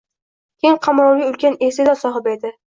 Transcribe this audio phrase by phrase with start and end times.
[0.65, 2.57] Keng qamrovli ulkan iste’dod sohibi edi